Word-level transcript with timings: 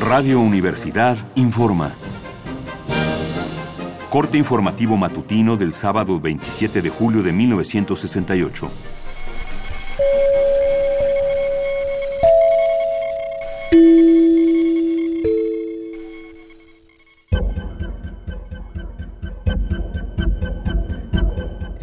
Radio 0.00 0.40
Universidad 0.40 1.18
informa. 1.34 1.92
Corte 4.08 4.38
informativo 4.38 4.96
matutino 4.96 5.58
del 5.58 5.74
sábado 5.74 6.18
27 6.18 6.80
de 6.80 6.88
julio 6.88 7.22
de 7.22 7.34
1968. 7.34 8.70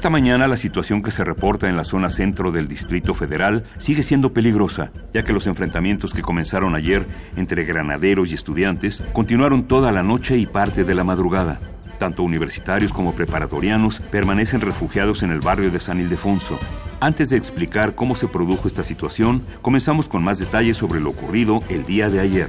Esta 0.00 0.08
mañana 0.08 0.48
la 0.48 0.56
situación 0.56 1.02
que 1.02 1.10
se 1.10 1.24
reporta 1.24 1.68
en 1.68 1.76
la 1.76 1.84
zona 1.84 2.08
centro 2.08 2.50
del 2.52 2.68
Distrito 2.68 3.12
Federal 3.12 3.64
sigue 3.76 4.02
siendo 4.02 4.32
peligrosa, 4.32 4.92
ya 5.12 5.24
que 5.24 5.34
los 5.34 5.46
enfrentamientos 5.46 6.14
que 6.14 6.22
comenzaron 6.22 6.74
ayer 6.74 7.06
entre 7.36 7.66
granaderos 7.66 8.30
y 8.30 8.34
estudiantes 8.34 9.04
continuaron 9.12 9.64
toda 9.64 9.92
la 9.92 10.02
noche 10.02 10.38
y 10.38 10.46
parte 10.46 10.84
de 10.84 10.94
la 10.94 11.04
madrugada. 11.04 11.60
Tanto 11.98 12.22
universitarios 12.22 12.94
como 12.94 13.14
preparatorianos 13.14 14.00
permanecen 14.10 14.62
refugiados 14.62 15.22
en 15.22 15.32
el 15.32 15.40
barrio 15.40 15.70
de 15.70 15.80
San 15.80 16.00
Ildefonso. 16.00 16.58
Antes 16.98 17.28
de 17.28 17.36
explicar 17.36 17.94
cómo 17.94 18.14
se 18.14 18.26
produjo 18.26 18.68
esta 18.68 18.84
situación, 18.84 19.42
comenzamos 19.60 20.08
con 20.08 20.24
más 20.24 20.38
detalles 20.38 20.78
sobre 20.78 21.00
lo 21.00 21.10
ocurrido 21.10 21.60
el 21.68 21.84
día 21.84 22.08
de 22.08 22.20
ayer. 22.20 22.48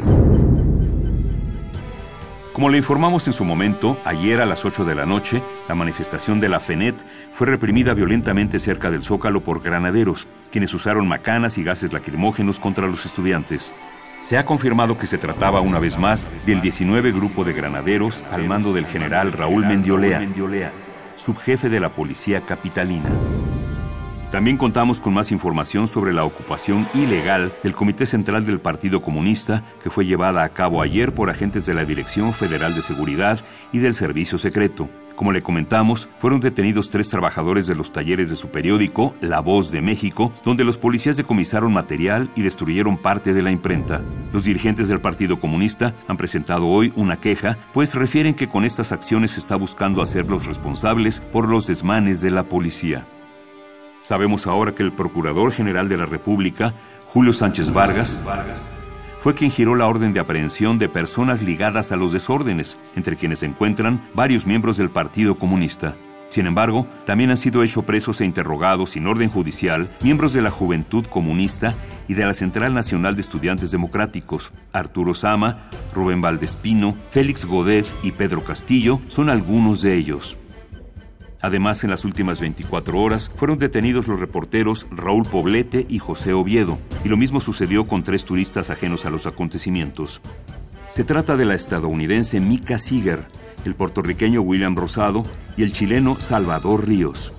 Como 2.61 2.69
le 2.69 2.77
informamos 2.77 3.25
en 3.25 3.33
su 3.33 3.43
momento, 3.43 3.97
ayer 4.05 4.39
a 4.39 4.45
las 4.45 4.65
8 4.65 4.85
de 4.85 4.93
la 4.93 5.07
noche, 5.07 5.41
la 5.67 5.73
manifestación 5.73 6.39
de 6.39 6.47
la 6.47 6.59
FENET 6.59 6.93
fue 7.33 7.47
reprimida 7.47 7.95
violentamente 7.95 8.59
cerca 8.59 8.91
del 8.91 9.03
Zócalo 9.03 9.41
por 9.41 9.63
granaderos, 9.63 10.27
quienes 10.51 10.71
usaron 10.75 11.07
macanas 11.07 11.57
y 11.57 11.63
gases 11.63 11.91
lacrimógenos 11.91 12.59
contra 12.59 12.85
los 12.85 13.03
estudiantes. 13.07 13.73
Se 14.21 14.37
ha 14.37 14.45
confirmado 14.45 14.95
que 14.95 15.07
se 15.07 15.17
trataba 15.17 15.59
una 15.59 15.79
vez 15.79 15.97
más 15.97 16.29
del 16.45 16.61
19 16.61 17.11
grupo 17.13 17.43
de 17.43 17.53
granaderos 17.53 18.23
al 18.29 18.47
mando 18.47 18.73
del 18.73 18.85
general 18.85 19.31
Raúl 19.31 19.65
Mendiolea, 19.65 20.71
subjefe 21.15 21.67
de 21.67 21.79
la 21.79 21.95
policía 21.95 22.41
capitalina. 22.41 23.09
También 24.31 24.55
contamos 24.55 25.01
con 25.01 25.13
más 25.13 25.33
información 25.33 25.87
sobre 25.87 26.13
la 26.13 26.23
ocupación 26.23 26.87
ilegal 26.93 27.53
del 27.63 27.73
Comité 27.73 28.05
Central 28.05 28.45
del 28.45 28.61
Partido 28.61 29.01
Comunista 29.01 29.61
que 29.83 29.89
fue 29.89 30.05
llevada 30.05 30.45
a 30.45 30.49
cabo 30.49 30.81
ayer 30.81 31.13
por 31.13 31.29
agentes 31.29 31.65
de 31.65 31.73
la 31.73 31.83
Dirección 31.83 32.31
Federal 32.31 32.73
de 32.73 32.81
Seguridad 32.81 33.41
y 33.73 33.79
del 33.79 33.93
Servicio 33.93 34.37
Secreto. 34.37 34.87
Como 35.17 35.33
le 35.33 35.41
comentamos, 35.41 36.07
fueron 36.19 36.39
detenidos 36.39 36.89
tres 36.89 37.09
trabajadores 37.09 37.67
de 37.67 37.75
los 37.75 37.91
talleres 37.91 38.29
de 38.29 38.37
su 38.37 38.47
periódico, 38.47 39.13
La 39.19 39.41
Voz 39.41 39.69
de 39.69 39.81
México, 39.81 40.31
donde 40.45 40.63
los 40.63 40.77
policías 40.77 41.17
decomisaron 41.17 41.73
material 41.73 42.31
y 42.33 42.41
destruyeron 42.41 42.97
parte 42.97 43.33
de 43.33 43.41
la 43.41 43.51
imprenta. 43.51 44.01
Los 44.31 44.45
dirigentes 44.45 44.87
del 44.87 45.01
Partido 45.01 45.41
Comunista 45.41 45.93
han 46.07 46.15
presentado 46.15 46.67
hoy 46.67 46.93
una 46.95 47.17
queja, 47.17 47.57
pues 47.73 47.95
refieren 47.95 48.33
que 48.33 48.47
con 48.47 48.63
estas 48.63 48.93
acciones 48.93 49.37
está 49.37 49.57
buscando 49.57 50.01
hacerlos 50.01 50.45
responsables 50.45 51.19
por 51.19 51.49
los 51.49 51.67
desmanes 51.67 52.21
de 52.21 52.31
la 52.31 52.43
policía. 52.43 53.05
Sabemos 54.01 54.47
ahora 54.47 54.73
que 54.73 54.83
el 54.83 54.91
Procurador 54.91 55.51
General 55.51 55.87
de 55.87 55.97
la 55.97 56.05
República, 56.05 56.73
Julio 57.07 57.33
Sánchez 57.33 57.71
Vargas, 57.71 58.21
fue 59.21 59.35
quien 59.35 59.51
giró 59.51 59.75
la 59.75 59.87
orden 59.87 60.13
de 60.13 60.19
aprehensión 60.19 60.79
de 60.79 60.89
personas 60.89 61.43
ligadas 61.43 61.91
a 61.91 61.95
los 61.95 62.11
desórdenes, 62.11 62.77
entre 62.95 63.15
quienes 63.15 63.39
se 63.39 63.45
encuentran 63.45 64.01
varios 64.15 64.47
miembros 64.47 64.77
del 64.77 64.89
Partido 64.89 65.35
Comunista. 65.35 65.95
Sin 66.29 66.47
embargo, 66.47 66.87
también 67.05 67.29
han 67.29 67.37
sido 67.37 67.61
hechos 67.61 67.83
presos 67.83 68.21
e 68.21 68.25
interrogados 68.25 68.91
sin 68.91 69.05
orden 69.05 69.29
judicial 69.29 69.89
miembros 70.01 70.31
de 70.31 70.41
la 70.41 70.49
Juventud 70.49 71.05
Comunista 71.05 71.75
y 72.07 72.13
de 72.13 72.25
la 72.25 72.33
Central 72.33 72.73
Nacional 72.73 73.15
de 73.15 73.21
Estudiantes 73.21 73.69
Democráticos. 73.69 74.53
Arturo 74.71 75.13
Sama, 75.13 75.69
Rubén 75.93 76.21
Valdespino, 76.21 76.95
Félix 77.09 77.43
Godet 77.45 77.85
y 78.01 78.13
Pedro 78.13 78.45
Castillo 78.45 79.01
son 79.09 79.29
algunos 79.29 79.81
de 79.81 79.95
ellos. 79.95 80.37
Además, 81.41 81.83
en 81.83 81.89
las 81.89 82.05
últimas 82.05 82.39
24 82.39 82.99
horas 82.99 83.31
fueron 83.35 83.57
detenidos 83.57 84.07
los 84.07 84.19
reporteros 84.19 84.87
Raúl 84.91 85.25
Poblete 85.25 85.85
y 85.89 85.99
José 85.99 86.33
Oviedo, 86.33 86.77
y 87.03 87.09
lo 87.09 87.17
mismo 87.17 87.39
sucedió 87.39 87.85
con 87.85 88.03
tres 88.03 88.25
turistas 88.25 88.69
ajenos 88.69 89.05
a 89.05 89.09
los 89.09 89.25
acontecimientos. 89.25 90.21
Se 90.89 91.03
trata 91.03 91.37
de 91.37 91.45
la 91.45 91.55
estadounidense 91.55 92.39
Mika 92.39 92.77
Seeger, 92.77 93.25
el 93.65 93.75
puertorriqueño 93.75 94.41
William 94.41 94.75
Rosado 94.75 95.23
y 95.57 95.63
el 95.63 95.73
chileno 95.73 96.19
Salvador 96.19 96.87
Ríos. 96.87 97.33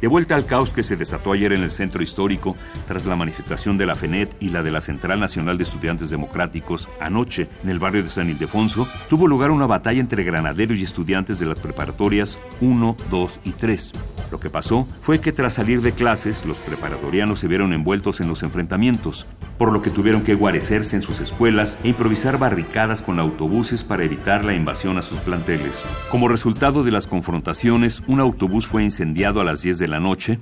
De 0.00 0.06
vuelta 0.06 0.34
al 0.34 0.46
caos 0.46 0.72
que 0.72 0.82
se 0.82 0.96
desató 0.96 1.32
ayer 1.32 1.52
en 1.52 1.62
el 1.62 1.70
centro 1.70 2.02
histórico 2.02 2.56
tras 2.86 3.04
la 3.04 3.16
manifestación 3.16 3.76
de 3.76 3.84
la 3.84 3.94
FENET 3.94 4.34
y 4.40 4.48
la 4.48 4.62
de 4.62 4.70
la 4.70 4.80
Central 4.80 5.20
Nacional 5.20 5.58
de 5.58 5.64
Estudiantes 5.64 6.08
Democráticos 6.08 6.88
anoche 7.00 7.48
en 7.62 7.68
el 7.68 7.78
barrio 7.78 8.02
de 8.02 8.08
San 8.08 8.30
Ildefonso, 8.30 8.88
tuvo 9.10 9.26
lugar 9.26 9.50
una 9.50 9.66
batalla 9.66 10.00
entre 10.00 10.24
granaderos 10.24 10.78
y 10.78 10.84
estudiantes 10.84 11.38
de 11.38 11.46
las 11.46 11.58
preparatorias 11.58 12.38
1, 12.62 12.96
2 13.10 13.40
y 13.44 13.50
3. 13.50 13.92
Lo 14.30 14.38
que 14.38 14.50
pasó 14.50 14.86
fue 15.00 15.20
que 15.20 15.32
tras 15.32 15.54
salir 15.54 15.82
de 15.82 15.92
clases, 15.92 16.46
los 16.46 16.60
preparatorianos 16.60 17.40
se 17.40 17.48
vieron 17.48 17.72
envueltos 17.72 18.20
en 18.20 18.28
los 18.28 18.42
enfrentamientos, 18.42 19.26
por 19.58 19.72
lo 19.72 19.82
que 19.82 19.90
tuvieron 19.90 20.22
que 20.22 20.34
guarecerse 20.34 20.96
en 20.96 21.02
sus 21.02 21.20
escuelas 21.20 21.78
e 21.82 21.88
improvisar 21.88 22.38
barricadas 22.38 23.02
con 23.02 23.18
autobuses 23.18 23.82
para 23.82 24.04
evitar 24.04 24.44
la 24.44 24.54
invasión 24.54 24.98
a 24.98 25.02
sus 25.02 25.18
planteles. 25.18 25.84
Como 26.10 26.28
resultado 26.28 26.84
de 26.84 26.92
las 26.92 27.06
confrontaciones, 27.06 28.02
un 28.06 28.20
autobús 28.20 28.66
fue 28.66 28.84
incendiado 28.84 29.40
a 29.40 29.44
las 29.44 29.62
10 29.62 29.78
de 29.78 29.88
la 29.88 30.00
noche, 30.00 30.38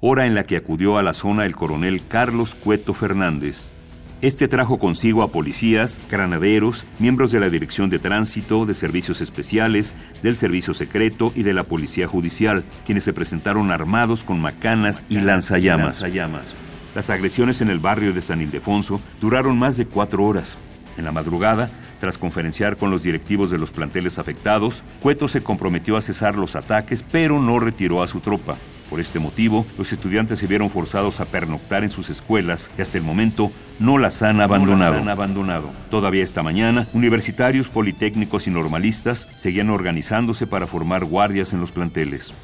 hora 0.00 0.26
en 0.26 0.34
la 0.34 0.44
que 0.44 0.56
acudió 0.56 0.98
a 0.98 1.02
la 1.02 1.14
zona 1.14 1.46
el 1.46 1.56
coronel 1.56 2.06
Carlos 2.06 2.54
Cueto 2.54 2.94
Fernández. 2.94 3.70
Este 4.24 4.48
trajo 4.48 4.78
consigo 4.78 5.22
a 5.22 5.30
policías, 5.30 6.00
granaderos, 6.10 6.86
miembros 6.98 7.30
de 7.30 7.40
la 7.40 7.50
Dirección 7.50 7.90
de 7.90 7.98
Tránsito, 7.98 8.64
de 8.64 8.72
Servicios 8.72 9.20
Especiales, 9.20 9.94
del 10.22 10.38
Servicio 10.38 10.72
Secreto 10.72 11.30
y 11.36 11.42
de 11.42 11.52
la 11.52 11.64
Policía 11.64 12.06
Judicial, 12.06 12.64
quienes 12.86 13.04
se 13.04 13.12
presentaron 13.12 13.70
armados 13.70 14.24
con 14.24 14.40
macanas 14.40 15.04
y 15.10 15.20
lanzallamas. 15.20 16.02
Las 16.94 17.10
agresiones 17.10 17.60
en 17.60 17.68
el 17.68 17.80
barrio 17.80 18.14
de 18.14 18.22
San 18.22 18.40
Ildefonso 18.40 18.98
duraron 19.20 19.58
más 19.58 19.76
de 19.76 19.84
cuatro 19.84 20.24
horas. 20.24 20.56
En 20.96 21.04
la 21.04 21.12
madrugada, 21.12 21.70
tras 22.00 22.16
conferenciar 22.16 22.78
con 22.78 22.90
los 22.90 23.02
directivos 23.02 23.50
de 23.50 23.58
los 23.58 23.72
planteles 23.72 24.18
afectados, 24.18 24.84
Cueto 25.02 25.28
se 25.28 25.42
comprometió 25.42 25.98
a 25.98 26.00
cesar 26.00 26.38
los 26.38 26.56
ataques, 26.56 27.02
pero 27.02 27.42
no 27.42 27.58
retiró 27.58 28.02
a 28.02 28.06
su 28.06 28.20
tropa. 28.20 28.56
Por 28.94 29.00
este 29.00 29.18
motivo, 29.18 29.66
los 29.76 29.92
estudiantes 29.92 30.38
se 30.38 30.46
vieron 30.46 30.70
forzados 30.70 31.18
a 31.18 31.24
pernoctar 31.24 31.82
en 31.82 31.90
sus 31.90 32.10
escuelas 32.10 32.70
y 32.78 32.82
hasta 32.82 32.96
el 32.96 33.02
momento 33.02 33.50
no 33.80 33.98
las 33.98 34.22
han 34.22 34.40
abandonado. 34.40 34.98
han 34.98 35.08
abandonado. 35.08 35.72
Todavía 35.90 36.22
esta 36.22 36.44
mañana, 36.44 36.86
universitarios, 36.92 37.68
politécnicos 37.68 38.46
y 38.46 38.52
normalistas 38.52 39.26
seguían 39.34 39.70
organizándose 39.70 40.46
para 40.46 40.68
formar 40.68 41.06
guardias 41.06 41.52
en 41.52 41.58
los 41.58 41.72
planteles. 41.72 42.34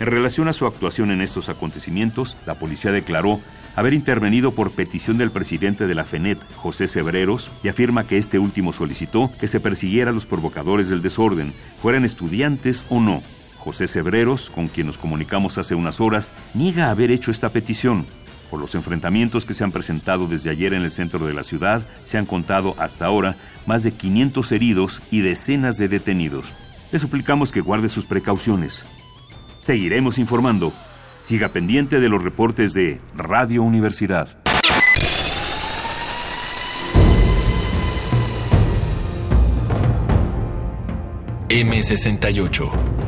En 0.00 0.06
relación 0.06 0.48
a 0.48 0.52
su 0.52 0.66
actuación 0.66 1.12
en 1.12 1.20
estos 1.20 1.48
acontecimientos, 1.48 2.36
la 2.44 2.58
policía 2.58 2.90
declaró 2.90 3.38
haber 3.76 3.94
intervenido 3.94 4.54
por 4.54 4.72
petición 4.72 5.16
del 5.16 5.30
presidente 5.30 5.86
de 5.86 5.94
la 5.94 6.04
FENET, 6.04 6.40
José 6.56 6.88
Sebreros, 6.88 7.52
y 7.62 7.68
afirma 7.68 8.04
que 8.04 8.18
este 8.18 8.40
último 8.40 8.72
solicitó 8.72 9.30
que 9.38 9.46
se 9.46 9.60
persiguiera 9.60 10.10
a 10.10 10.14
los 10.14 10.26
provocadores 10.26 10.88
del 10.88 11.02
desorden, 11.02 11.52
fueran 11.80 12.04
estudiantes 12.04 12.84
o 12.88 12.98
no. 12.98 13.22
José 13.68 13.86
Sebreros, 13.86 14.48
con 14.48 14.68
quien 14.68 14.86
nos 14.86 14.96
comunicamos 14.96 15.58
hace 15.58 15.74
unas 15.74 16.00
horas, 16.00 16.32
niega 16.54 16.90
haber 16.90 17.10
hecho 17.10 17.30
esta 17.30 17.50
petición. 17.50 18.06
Por 18.50 18.58
los 18.58 18.74
enfrentamientos 18.74 19.44
que 19.44 19.52
se 19.52 19.62
han 19.62 19.72
presentado 19.72 20.26
desde 20.26 20.48
ayer 20.48 20.72
en 20.72 20.84
el 20.84 20.90
centro 20.90 21.26
de 21.26 21.34
la 21.34 21.44
ciudad, 21.44 21.86
se 22.02 22.16
han 22.16 22.24
contado 22.24 22.74
hasta 22.78 23.04
ahora 23.04 23.36
más 23.66 23.82
de 23.82 23.92
500 23.92 24.52
heridos 24.52 25.02
y 25.10 25.20
decenas 25.20 25.76
de 25.76 25.88
detenidos. 25.88 26.50
Le 26.90 26.98
suplicamos 26.98 27.52
que 27.52 27.60
guarde 27.60 27.90
sus 27.90 28.06
precauciones. 28.06 28.86
Seguiremos 29.58 30.16
informando. 30.16 30.72
Siga 31.20 31.50
pendiente 31.50 32.00
de 32.00 32.08
los 32.08 32.24
reportes 32.24 32.72
de 32.72 33.02
Radio 33.14 33.62
Universidad. 33.62 34.38
M68 41.50 43.07